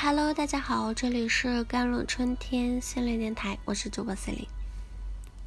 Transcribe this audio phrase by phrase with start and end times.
[0.00, 4.46] Hello，大家好，这里是甘露春天心灵电台，我是主播 C 琳。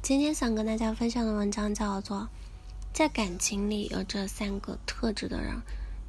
[0.02, 2.18] 今天想跟大家分享的文章叫做
[2.92, 5.56] 《在感情里有这三个特质的人，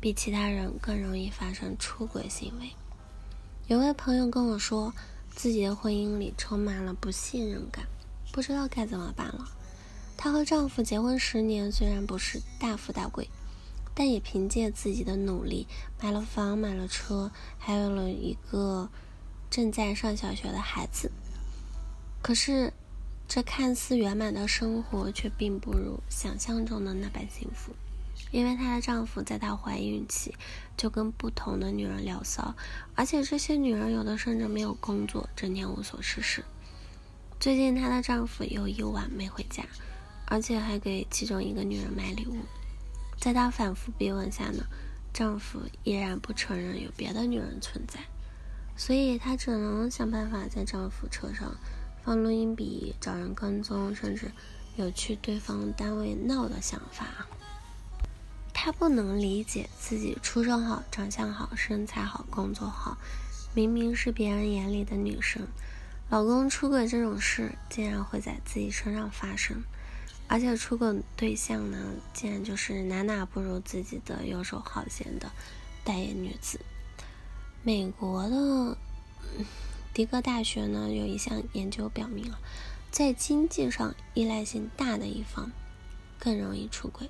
[0.01, 2.65] 比其他人更容易发生出轨行为》。
[3.67, 4.93] 有位朋友跟我说，
[5.33, 7.85] 自己的婚姻里充满了不信任感，
[8.33, 9.47] 不知道该怎么办了。
[10.17, 13.29] 她和丈夫结婚十年，虽然不是大富大贵。
[13.95, 15.67] 但也凭借自己的努力
[16.01, 18.89] 买了房、买了车，还有了一个
[19.49, 21.11] 正在上小学的孩子。
[22.21, 22.73] 可是，
[23.27, 27.73] 这看似圆满的生活却并不如想象中的那般幸福。
[28.31, 30.33] 因为她的丈夫在她怀孕期
[30.75, 32.55] 就跟不同的女人聊骚，
[32.95, 36.43] 而且这些女人有的甚至没有工作，整天无所事事。
[37.39, 39.63] 最近她的丈夫有一晚没回家，
[40.25, 42.37] 而且还给其中一个女人买礼物。
[43.23, 44.65] 在她反复逼问下呢，
[45.13, 48.01] 丈夫依然不承认有别的女人存在，
[48.75, 51.55] 所以她只能想办法在丈夫车上
[52.03, 54.29] 放录音笔，找人跟踪，甚至
[54.75, 57.25] 有去对方单位闹的想法。
[58.53, 62.97] 她不能理解自己出身好、长相好、身材好、工作好，
[63.53, 65.47] 明明是别人眼里的女神，
[66.09, 69.63] 老公出轨这种事竟然会在自己身上发生。
[70.27, 71.77] 而且出轨对象呢，
[72.13, 75.31] 竟然就是哪哪不如自己的游手好闲的
[75.83, 76.59] 待业女子。
[77.61, 78.77] 美国的
[79.93, 82.39] 迪戈大学呢，有一项研究表明啊，
[82.89, 85.51] 在经济上依赖性大的一方
[86.17, 87.09] 更容易出轨。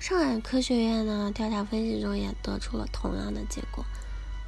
[0.00, 3.84] 上海科学院呢调查分析中也得出了同样的结果：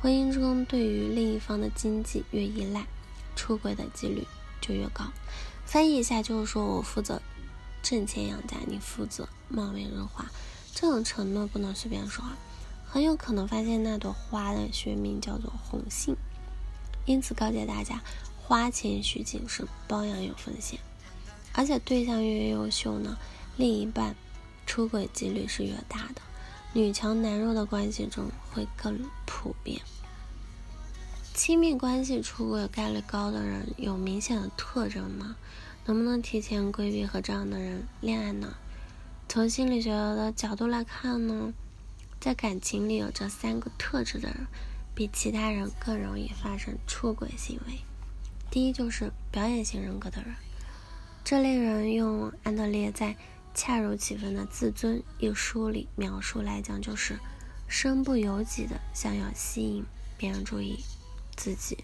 [0.01, 2.85] 婚姻中对于另一方的经济越依赖，
[3.37, 4.27] 出轨的几率
[4.61, 5.05] 就越高。
[5.69, 7.21] 翻译一下就是说，我负责
[7.83, 10.25] 挣钱养家，你负责貌美如花。
[10.75, 12.25] 这种承诺不能随便说，
[12.87, 16.17] 很有可能发现那朵花的学名叫做红杏。
[17.05, 18.03] 因此告诫大家，
[18.39, 20.81] 花钱需谨慎，包养有风险。
[21.53, 23.19] 而且对象越优秀呢，
[23.59, 24.17] 另一半
[24.65, 26.23] 出轨几率是越大的。
[26.73, 29.83] 女强男弱的关系中会更普遍。
[31.39, 35.37] 亲密关系出轨概率高的人有明显的特征吗？
[35.87, 38.57] 能不能提前规避和这样的人恋爱呢？
[39.29, 41.55] 从心理学的角度来看呢，
[42.19, 44.49] 在感情里有这三个特质的人，
[44.97, 47.79] 比其他人更容易发生出轨行为。
[48.51, 50.35] 第一就是表演型人格的人，
[51.23, 53.13] 这类人用安德烈在
[53.55, 57.17] 《恰如其分的自尊》一书里描述来讲，就是
[57.69, 59.85] 身不由己的想要吸引
[60.17, 60.81] 别人注意。
[61.39, 61.79] 自己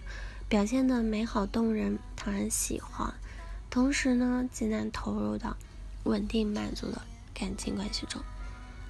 [0.48, 3.14] 表现的美好动人，讨人喜欢，
[3.70, 5.56] 同时呢，极难投入到
[6.02, 7.00] 稳定满足的
[7.32, 8.20] 感情关系中。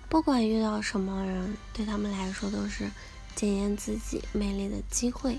[0.08, 2.90] 不管遇到什么人，对他们来说都是
[3.36, 5.38] 检验自己魅力的机会。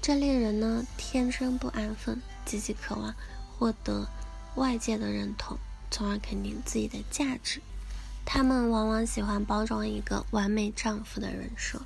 [0.00, 3.14] 这类人呢，天生不安分，积极渴望
[3.58, 4.08] 获得
[4.54, 5.58] 外界的认同，
[5.90, 7.60] 从而肯定自己的价值。
[8.30, 11.80] 他们往往喜欢包装一个完美丈夫的人设。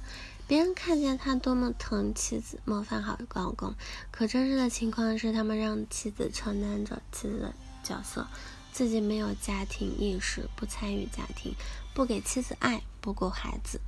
[0.48, 3.76] 别人看见他多么疼妻子，模范好老公，
[4.10, 7.54] 可真实的情况是，他们让妻子承担着妻子的
[7.84, 8.26] 角色，
[8.72, 11.54] 自己没有家庭意识，不参与家庭，
[11.94, 13.80] 不给妻子爱，不顾孩子。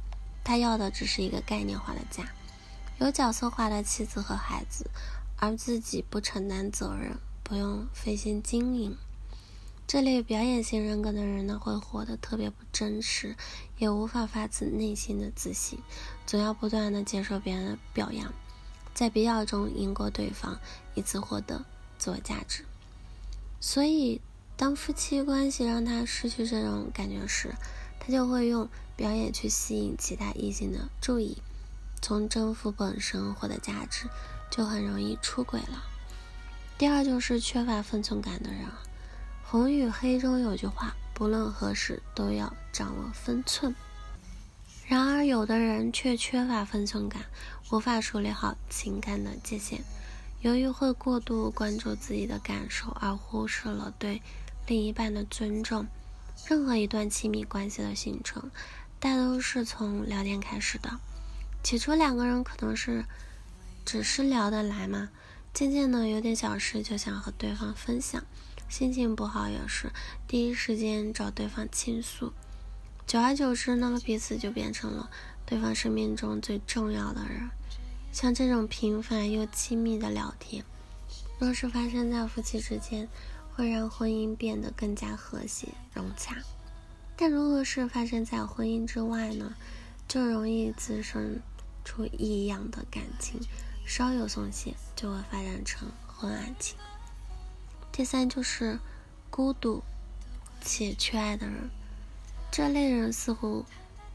[0.44, 2.25] 他要的只是一个概念化的家，
[3.00, 4.88] 有角色化的妻子和孩子，
[5.38, 8.97] 而自己不承担责任，不用费心经营。
[9.86, 13.36] 这类表演型人格的人呢，会活得特别不真实，
[13.78, 15.78] 也无法发自内心的自信，
[16.26, 18.32] 总要不断的接受别人的表扬，
[18.94, 20.58] 在必要中赢过对方，
[20.94, 21.64] 以此获得
[21.98, 22.64] 自我价值。
[23.60, 24.20] 所以，
[24.56, 27.54] 当夫妻关系让他失去这种感觉时，
[28.00, 31.38] 他就会用表演去吸引其他异性的注意，
[32.00, 34.08] 从征服本身获得价值，
[34.50, 35.84] 就很容易出轨了。
[36.78, 38.66] 第二就是缺乏分寸感的人。
[39.54, 43.72] 红与黑中有句话，不论何时都要掌握分寸。
[44.88, 47.26] 然而，有的人却缺乏分寸感，
[47.70, 49.84] 无法处理好情感的界限。
[50.40, 54.20] 由于会过度关注自己的感受，而忽视了对
[54.67, 55.87] 另一半的尊重。
[56.49, 58.50] 任何一段亲密关系的形成，
[58.99, 60.99] 大都是从聊天开始的。
[61.62, 63.05] 起初，两个人可能是
[63.84, 65.11] 只是聊得来嘛，
[65.52, 68.25] 渐渐的，有点小事就想和对方分享。
[68.75, 69.93] 心情不好也是
[70.26, 72.32] 第一时间找对方倾诉，
[73.06, 75.09] 久而久之呢，彼此就变成了
[75.47, 77.49] 对方生命中最重要的人。
[78.11, 80.65] 像这种频繁又亲密的聊天，
[81.38, 83.09] 若是发生在夫妻之间，
[83.55, 86.35] 会让婚姻变得更加和谐融洽；
[87.17, 89.55] 但如果是发生在婚姻之外呢，
[90.09, 91.38] 就容易滋生
[91.85, 93.38] 出异样的感情，
[93.87, 96.76] 稍有松懈就会发展成婚外情。
[97.96, 98.81] 第三就是
[99.31, 99.85] 孤独
[100.61, 101.70] 且缺爱的人，
[102.50, 103.64] 这类人似乎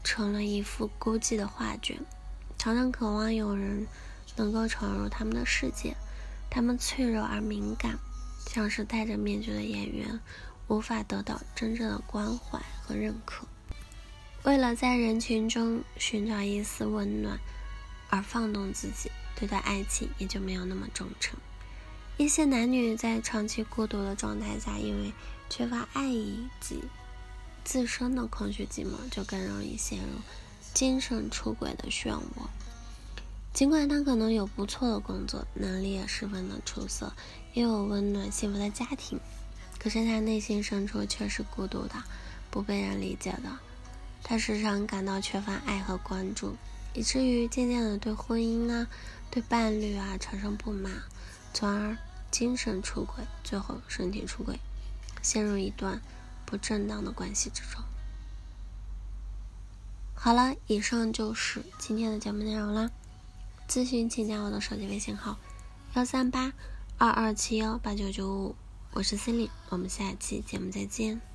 [0.04, 1.98] 成了一幅孤寂的画卷，
[2.58, 3.86] 常常渴望有人
[4.36, 5.96] 能够闯入他们的世界。
[6.50, 7.98] 他们脆弱而敏感，
[8.46, 10.20] 像是戴着面具的演员，
[10.68, 13.46] 无法得到真正的关怀和认可。
[14.42, 17.38] 为了在人群中寻找一丝温暖
[18.10, 21.38] 而放纵自己，对待爱情也就没有那么忠诚。
[22.20, 25.10] 一些男女在长期孤独的状态下，因为
[25.48, 26.84] 缺乏爱以及
[27.64, 30.20] 自身的空虚寂寞，就更容易陷入
[30.74, 32.20] 精神出轨的漩涡。
[33.54, 37.10] 尽管他可能有不错的工作，能力也十分的出色，
[37.54, 39.18] 也有温暖幸福的家庭，
[39.78, 41.94] 可是他内心深处却是孤独的，
[42.50, 43.50] 不被人理解的。
[44.22, 46.54] 他时常感到缺乏爱和关注，
[46.92, 48.86] 以至于渐渐的对婚姻啊、
[49.30, 50.92] 对伴侣啊产生不满，
[51.54, 51.96] 从而
[52.30, 54.60] 精神出轨，最后身体出轨，
[55.22, 56.00] 陷入一段
[56.46, 57.82] 不正当的关系之中。
[60.14, 62.90] 好了，以上就是今天的节目内容啦。
[63.68, 65.38] 咨询请加我的手机微信号：
[65.94, 66.52] 幺三八
[66.98, 68.54] 二二七幺八九九五，
[68.92, 71.29] 我是 c i l y 我们下期节目再见。